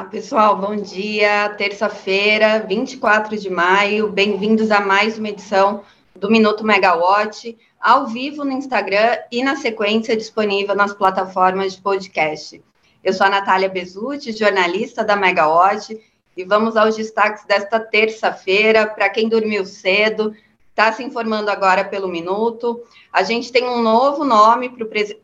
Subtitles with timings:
[0.00, 1.50] Olá, pessoal, bom dia.
[1.58, 4.10] Terça-feira, 24 de maio.
[4.10, 5.82] Bem-vindos a mais uma edição
[6.16, 12.62] do Minuto Megawatt, ao vivo no Instagram e na sequência disponível nas plataformas de podcast.
[13.04, 15.94] Eu sou a Natália Bezutti, jornalista da Megawatt,
[16.34, 18.86] e vamos aos destaques desta terça-feira.
[18.86, 20.34] Para quem dormiu cedo,
[20.70, 22.82] está se informando agora pelo Minuto.
[23.12, 24.70] A gente tem um novo nome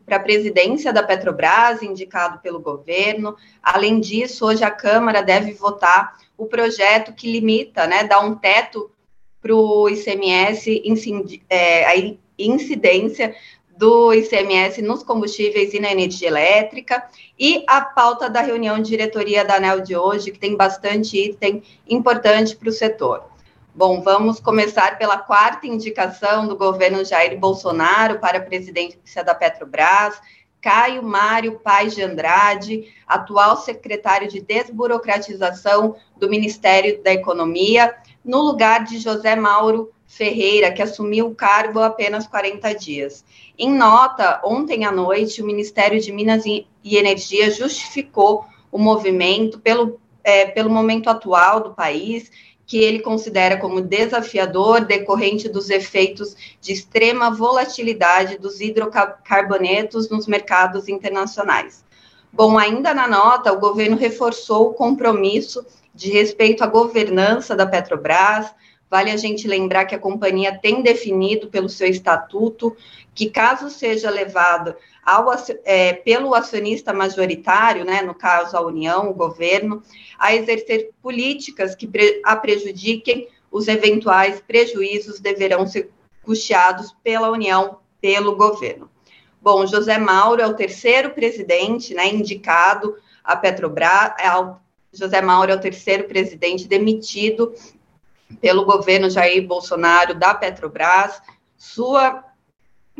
[0.05, 3.35] para a presidência da Petrobras, indicado pelo governo.
[3.61, 8.91] Além disso, hoje a Câmara deve votar o projeto que limita, né, dá um teto
[9.41, 10.83] para o ICMS,
[11.49, 11.93] é, a
[12.37, 13.35] incidência
[13.75, 17.03] do ICMS nos combustíveis e na energia elétrica,
[17.39, 21.63] e a pauta da reunião de diretoria da ANEL de hoje, que tem bastante item
[21.87, 23.36] importante para o setor.
[23.77, 30.19] Bom, vamos começar pela quarta indicação do governo Jair Bolsonaro para a presidência da Petrobras.
[30.59, 38.83] Caio Mário Paz de Andrade, atual secretário de desburocratização do Ministério da Economia, no lugar
[38.83, 43.23] de José Mauro Ferreira, que assumiu o cargo há apenas 40 dias.
[43.59, 50.01] Em nota, ontem à noite, o Ministério de Minas e Energia justificou o movimento pelo,
[50.23, 52.31] é, pelo momento atual do país
[52.67, 60.89] que ele considera como desafiador decorrente dos efeitos de extrema volatilidade dos hidrocarbonetos nos mercados
[60.89, 61.85] internacionais.
[62.31, 68.53] Bom, ainda na nota, o governo reforçou o compromisso de respeito à governança da Petrobras.
[68.89, 72.75] Vale a gente lembrar que a companhia tem definido pelo seu estatuto
[73.13, 75.27] que, caso seja levado ao,
[75.65, 79.81] é, pelo acionista majoritário, né, no caso a União, o governo,
[80.19, 81.89] a exercer políticas que
[82.23, 85.89] a prejudiquem os eventuais prejuízos deverão ser
[86.21, 88.89] custeados pela União, pelo governo.
[89.41, 94.57] Bom, José Mauro é o terceiro presidente né, indicado à Petrobras, é o,
[94.91, 97.53] José Mauro é o terceiro presidente demitido
[98.41, 101.21] pelo governo Jair Bolsonaro da Petrobras.
[101.57, 102.23] Sua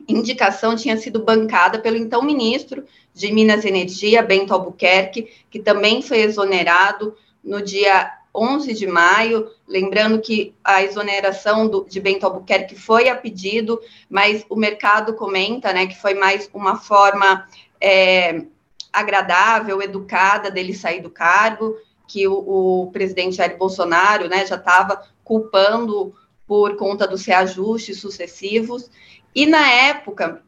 [0.08, 2.84] indicação tinha sido bancada pelo então ministro
[3.14, 9.50] de Minas e Energia, Bento Albuquerque, que também foi exonerado no dia 11 de maio,
[9.68, 15.74] lembrando que a exoneração do, de Bento Albuquerque foi a pedido, mas o mercado comenta,
[15.74, 17.48] né, que foi mais uma forma
[17.82, 18.44] é,
[18.94, 21.76] agradável, educada dele sair do cargo,
[22.08, 22.34] que o,
[22.86, 26.14] o presidente Jair Bolsonaro, né, já estava culpando
[26.48, 28.90] por conta dos reajustes sucessivos,
[29.36, 30.42] e na época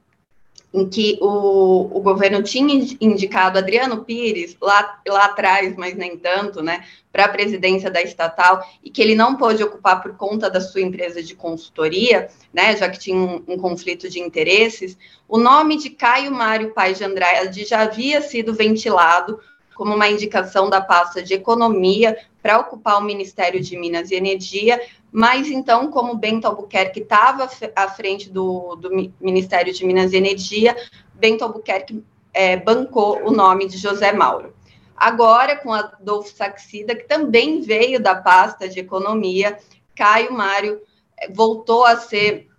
[0.73, 6.61] em que o, o governo tinha indicado Adriano Pires, lá, lá atrás, mas nem tanto,
[6.61, 10.61] né, para a presidência da estatal, e que ele não pôde ocupar por conta da
[10.61, 15.77] sua empresa de consultoria, né, já que tinha um, um conflito de interesses, o nome
[15.77, 19.39] de Caio Mário Paz de Andrade já havia sido ventilado
[19.79, 24.77] como uma indicação da pasta de economia para ocupar o Ministério de Minas e Energia,
[25.09, 28.89] mas então, como Bento Albuquerque estava à frente do, do,
[29.21, 30.75] Ministério de Minas e Energia,
[31.13, 32.03] Bento Albuquerque
[32.33, 34.53] é, bancou o nome de José Mauro.
[34.97, 39.57] Agora, com Adolfo Saxida, que também veio da pasta de economia,
[39.95, 40.81] Caio Mário
[41.17, 42.49] é, voltou a ser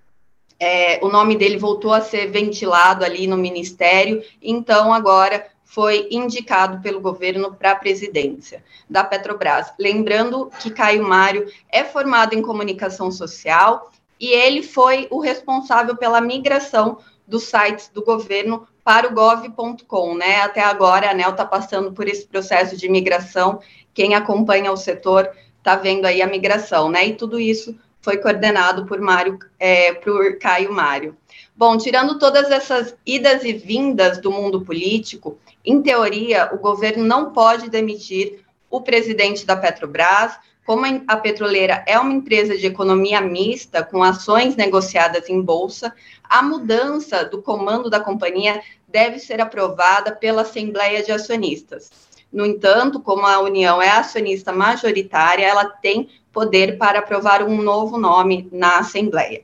[0.59, 6.81] é, o nome dele voltou a ser ventilado ali no ministério, então agora foi indicado
[6.81, 9.73] pelo governo para a presidência da Petrobras.
[9.79, 13.89] Lembrando que Caio Mário é formado em comunicação social
[14.19, 20.41] e ele foi o responsável pela migração dos sites do governo para o gov.com, né?
[20.41, 23.61] Até agora a ANEL está passando por esse processo de migração.
[23.95, 27.07] Quem acompanha o setor está vendo aí a migração, né?
[27.07, 31.17] E tudo isso foi coordenado por Mário, é, por Caio Mário.
[31.61, 37.35] Bom, tirando todas essas idas e vindas do mundo político, em teoria, o governo não
[37.35, 40.39] pode demitir o presidente da Petrobras.
[40.65, 45.95] Como a petroleira é uma empresa de economia mista, com ações negociadas em bolsa,
[46.25, 51.91] a mudança do comando da companhia deve ser aprovada pela Assembleia de Acionistas.
[52.33, 57.99] No entanto, como a União é acionista majoritária, ela tem poder para aprovar um novo
[57.99, 59.43] nome na Assembleia.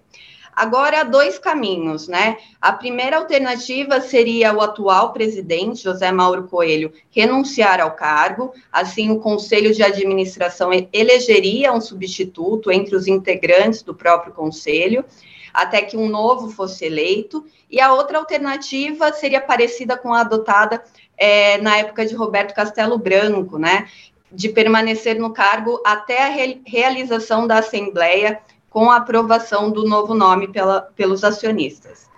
[0.56, 2.38] Agora, há dois caminhos, né?
[2.58, 9.20] A primeira alternativa seria o atual presidente, José Mauro Coelho, renunciar ao cargo, assim o
[9.20, 15.04] conselho de administração elegeria um substituto entre os integrantes do próprio conselho,
[15.52, 20.82] até que um novo fosse eleito, e a outra alternativa seria parecida com a adotada
[21.18, 23.88] é, na época de Roberto Castelo Branco, né?
[24.32, 28.40] De permanecer no cargo até a re realização da Assembleia
[28.76, 32.10] com a aprovação do novo nome pela, pelos acionistas.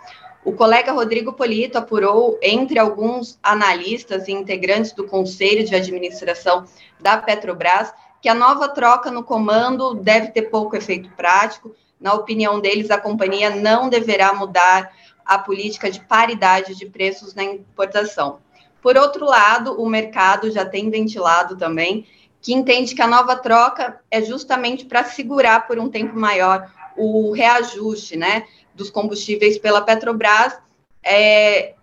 [0.44, 6.64] O colega Rodrigo Polito apurou, entre alguns analistas e integrantes do Conselho de Administração
[6.98, 11.76] da Petrobras, que a nova troca no comando deve ter pouco efeito prático.
[12.00, 14.90] Na opinião deles, a companhia não deverá mudar
[15.24, 18.40] a política de paridade de preços na importação.
[18.82, 22.04] Por outro lado, o mercado já tem ventilado também
[22.40, 27.32] que entende que a nova troca é justamente para segurar por um tempo maior o
[27.32, 30.58] reajuste, né, dos combustíveis pela Petrobras,
[31.02, 31.74] é,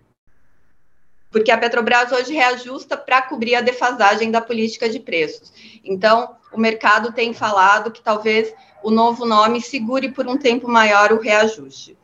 [1.32, 5.52] porque a Petrobras hoje reajusta para cobrir a defasagem da política de preços.
[5.84, 11.12] Então, o mercado tem falado que talvez o novo nome segure por um tempo maior
[11.12, 11.98] o reajuste.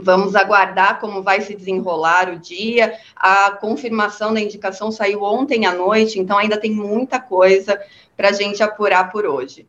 [0.00, 2.98] Vamos aguardar como vai se desenrolar o dia.
[3.16, 7.80] A confirmação da indicação saiu ontem à noite, então ainda tem muita coisa
[8.16, 9.66] para a gente apurar por hoje.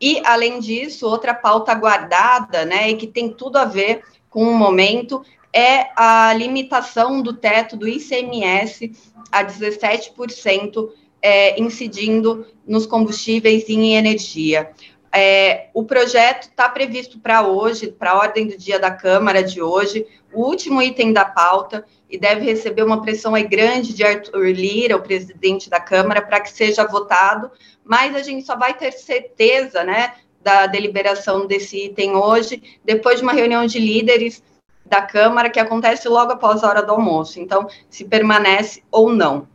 [0.00, 4.54] E, além disso, outra pauta guardada, né, e que tem tudo a ver com o
[4.54, 8.92] momento, é a limitação do teto do ICMS
[9.30, 10.90] a 17%,
[11.22, 14.70] é, incidindo nos combustíveis e em energia.
[15.16, 19.62] É, o projeto está previsto para hoje, para a ordem do dia da Câmara de
[19.62, 24.46] hoje, o último item da pauta, e deve receber uma pressão aí grande de Arthur
[24.46, 27.48] Lira, o presidente da Câmara, para que seja votado,
[27.84, 33.22] mas a gente só vai ter certeza né, da deliberação desse item hoje, depois de
[33.22, 34.42] uma reunião de líderes
[34.84, 37.38] da Câmara, que acontece logo após a hora do almoço.
[37.38, 39.46] Então, se permanece ou não.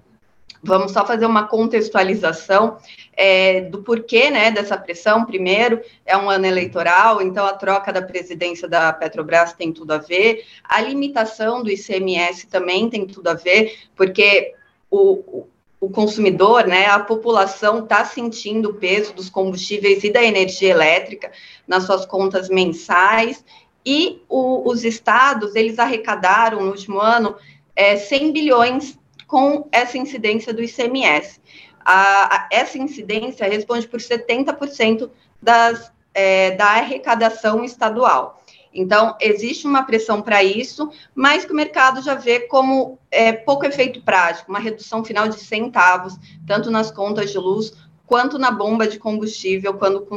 [0.61, 2.77] Vamos só fazer uma contextualização
[3.15, 5.25] é, do porquê né, dessa pressão.
[5.25, 9.97] Primeiro, é um ano eleitoral, então a troca da presidência da Petrobras tem tudo a
[9.97, 14.53] ver, a limitação do ICMS também tem tudo a ver, porque
[14.91, 15.45] o,
[15.79, 21.31] o consumidor, né, a população está sentindo o peso dos combustíveis e da energia elétrica
[21.65, 23.45] nas suas contas mensais,
[23.85, 27.35] e o, os estados, eles arrecadaram no último ano
[27.73, 31.39] é, 100 bilhões com essa incidência do ICMS.
[31.85, 35.07] A, a, essa incidência responde por 70%
[35.39, 38.43] das, é, da arrecadação estadual.
[38.73, 43.65] Então, existe uma pressão para isso, mas que o mercado já vê como é, pouco
[43.65, 46.15] efeito prático, uma redução final de centavos,
[46.47, 47.73] tanto nas contas de luz
[48.07, 50.07] quanto na bomba de combustível, quando,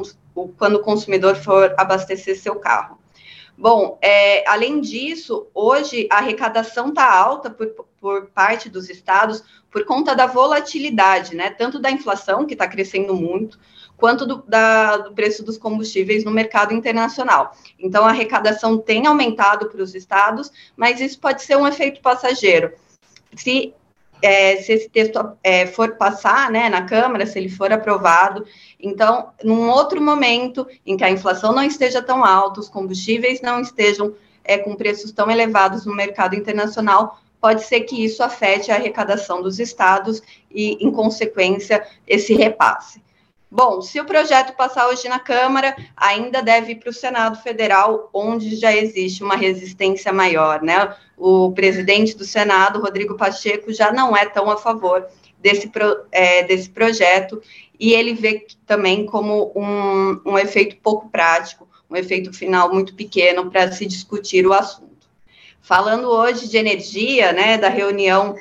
[0.57, 3.02] quando o consumidor for abastecer seu carro.
[3.57, 7.69] Bom, é, além disso, hoje a arrecadação está alta por,
[8.01, 11.51] por parte dos estados por conta da volatilidade, né?
[11.51, 13.59] Tanto da inflação, que está crescendo muito,
[13.97, 17.57] quanto do, da, do preço dos combustíveis no mercado internacional.
[17.79, 22.73] Então, a arrecadação tem aumentado para os estados, mas isso pode ser um efeito passageiro.
[23.35, 23.73] Se
[24.23, 28.47] é, se esse texto é, for passar né, na Câmara, se ele for aprovado,
[28.81, 33.61] então, num outro momento em que a inflação não esteja tão alta, os combustíveis não
[33.61, 34.15] estejam
[34.45, 39.43] é, com preços tão elevados no mercado internacional, pode ser que isso afete a arrecadação
[39.43, 43.03] dos estados e, em consequência, esse repasse.
[43.55, 48.09] Bom, se o projeto passar hoje na Câmara, ainda deve ir para o Senado Federal,
[48.11, 50.97] onde já existe uma resistência maior, né?
[51.19, 55.07] O presidente do Senado, Rodrigo Pacheco, já não é tão a favor
[55.39, 55.71] desse,
[56.11, 57.43] é, desse projeto,
[57.79, 63.51] e ele vê também como um, um efeito pouco prático, um efeito final muito pequeno
[63.51, 65.07] para se discutir o assunto.
[65.61, 68.35] Falando hoje de energia, né, da reunião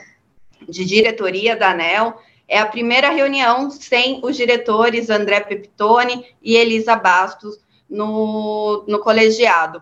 [0.69, 2.17] de diretoria da ANEL,
[2.51, 7.57] é a primeira reunião sem os diretores André Peptoni e Elisa Bastos
[7.89, 9.81] no, no colegiado.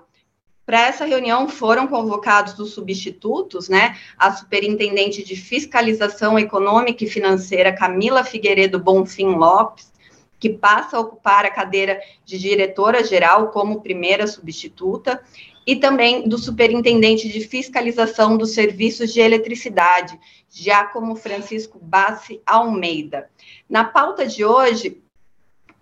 [0.68, 3.98] Para essa reunião foram convocados os substitutos, né?
[4.16, 9.92] A superintendente de fiscalização econômica e financeira Camila Figueiredo Bonfim Lopes,
[10.40, 15.24] que passa a ocupar a cadeira de diretora-geral como primeira substituta,
[15.70, 23.30] e também do superintendente de fiscalização dos serviços de eletricidade, Giacomo Francisco Bassi Almeida.
[23.70, 25.00] Na pauta de hoje,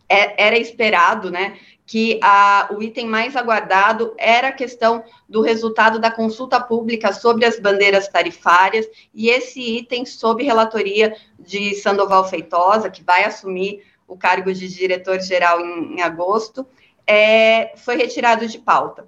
[0.09, 5.99] é, era esperado, né, que a, o item mais aguardado era a questão do resultado
[5.99, 12.89] da consulta pública sobre as bandeiras tarifárias, e esse item, sob relatoria de Sandoval Feitosa,
[12.89, 16.67] que vai assumir o cargo de diretor-geral em, em agosto,
[17.07, 19.07] é, foi retirado de pauta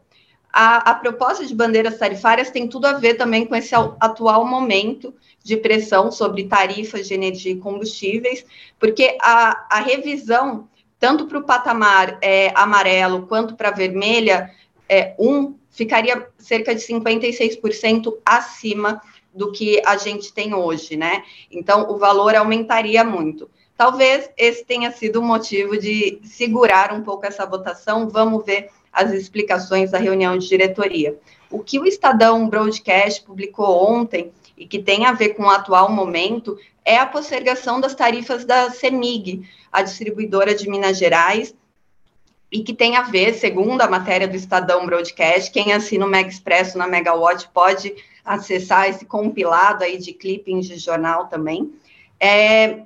[0.51, 5.13] a, a, proposta de bandeiras tarifárias tem tudo a ver também com esse atual momento
[5.43, 8.45] de pressão sobre tarifas de energia e combustíveis,
[8.79, 10.67] porque a, a revisão,
[10.99, 14.51] tanto para o patamar é, amarelo quanto para vermelha,
[14.87, 19.01] é, um, ficaria cerca de 56% acima
[19.33, 21.23] do que a gente tem hoje, né?
[21.51, 23.49] Então, o valor aumentaria muito.
[23.77, 28.09] Talvez esse tenha sido o motivo de segurar um pouco essa votação.
[28.09, 31.17] Vamos ver as explicações da reunião de diretoria.
[31.49, 35.91] O que o Estadão Broadcast publicou ontem e que tem a ver com o atual
[35.91, 41.53] momento é a postergação das tarifas da CEMIG, a distribuidora de Minas Gerais,
[42.51, 46.29] e que tem a ver, segundo a matéria do Estadão Broadcast, quem assina o Mega
[46.29, 47.93] Expresso na Megawatt pode
[48.25, 51.71] acessar esse compilado aí de clippings de jornal também.
[52.19, 52.81] É,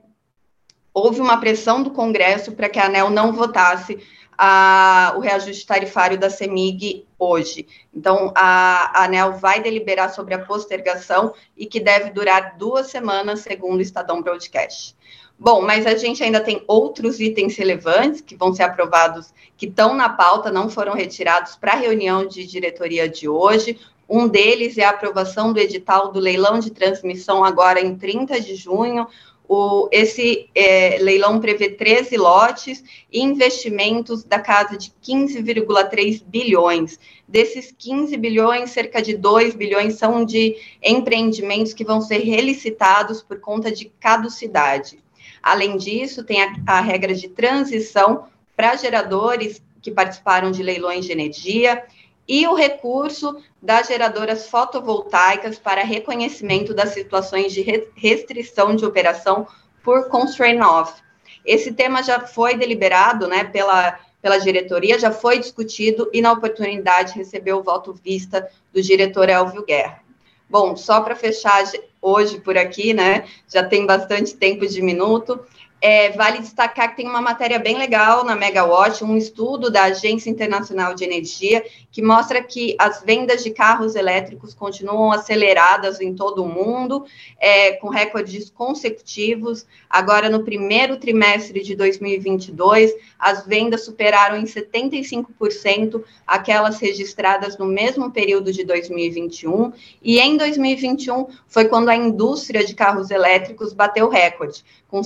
[0.93, 3.99] houve uma pressão do Congresso para que a ANEL não votasse
[4.37, 7.67] a, o reajuste tarifário da CEMIG hoje.
[7.93, 13.41] Então, a, a ANEL vai deliberar sobre a postergação e que deve durar duas semanas,
[13.41, 14.95] segundo o Estadão Broadcast.
[15.37, 19.93] Bom, mas a gente ainda tem outros itens relevantes que vão ser aprovados, que estão
[19.93, 23.79] na pauta, não foram retirados para a reunião de diretoria de hoje.
[24.07, 28.55] Um deles é a aprovação do edital do leilão de transmissão agora em 30 de
[28.55, 29.07] junho.
[29.55, 36.99] O, esse é, leilão prevê 13 lotes e investimentos da casa de 15,3 bilhões.
[37.27, 43.39] Desses 15 bilhões, cerca de 2 bilhões são de empreendimentos que vão ser relicitados por
[43.39, 44.97] conta de caducidade.
[45.43, 51.11] Além disso, tem a, a regra de transição para geradores que participaram de leilões de
[51.11, 51.83] energia
[52.27, 57.61] e o recurso das geradoras fotovoltaicas para reconhecimento das situações de
[57.95, 59.47] restrição de operação
[59.83, 61.01] por constraint off.
[61.45, 67.13] Esse tema já foi deliberado né, pela, pela diretoria, já foi discutido e, na oportunidade,
[67.15, 70.01] recebeu o voto vista do diretor Elvio Guerra.
[70.49, 71.63] Bom, só para fechar
[72.01, 73.25] hoje por aqui, né?
[73.47, 75.39] Já tem bastante tempo de minuto.
[75.85, 80.29] É, vale destacar que tem uma matéria bem legal na Megawatt, um estudo da Agência
[80.29, 81.61] Internacional de Energia,
[81.91, 87.05] que mostra que as vendas de carros elétricos continuam aceleradas em todo o mundo,
[87.37, 89.65] é, com recordes consecutivos.
[89.89, 98.09] Agora, no primeiro trimestre de 2022, as vendas superaram em 75% aquelas registradas no mesmo
[98.09, 99.73] período de 2021.
[100.01, 105.03] E em 2021 foi quando a indústria de carros elétricos bateu recorde, com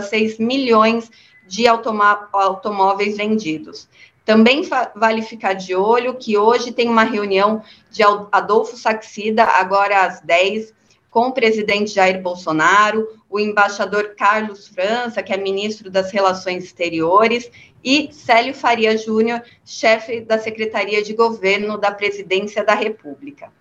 [0.00, 1.10] 6,6 milhões
[1.46, 3.88] de automóveis vendidos.
[4.24, 4.62] Também
[4.94, 10.72] vale ficar de olho que hoje tem uma reunião de Adolfo Saxida, agora às 10,
[11.10, 17.50] com o presidente Jair Bolsonaro, o embaixador Carlos França, que é ministro das Relações Exteriores,
[17.84, 23.52] e Célio Faria Júnior, chefe da Secretaria de Governo da Presidência da República.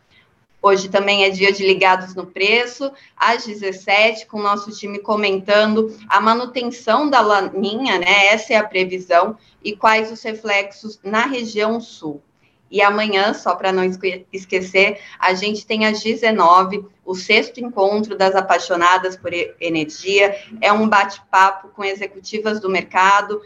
[0.61, 5.97] Hoje também é dia de ligados no preço, às 17, com o nosso time comentando
[6.07, 8.27] a manutenção da laninha, né?
[8.27, 12.21] Essa é a previsão, e quais os reflexos na região sul.
[12.69, 13.83] E amanhã, só para não
[14.31, 20.37] esquecer, a gente tem às 19 o sexto encontro das apaixonadas por energia.
[20.61, 23.41] É um bate-papo com executivas do mercado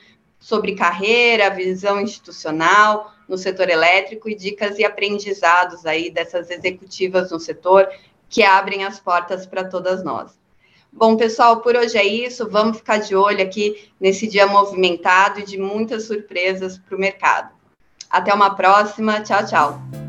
[0.46, 7.40] sobre carreira, visão institucional, no setor elétrico e dicas e aprendizados aí dessas executivas no
[7.40, 7.90] setor
[8.30, 10.38] que abrem as portas para todas nós.
[10.94, 12.48] Bom, pessoal, por hoje é isso.
[12.48, 17.50] Vamos ficar de olho aqui nesse dia movimentado e de muitas surpresas para o mercado.
[18.08, 19.22] Até uma próxima.
[19.22, 20.05] Tchau, tchau.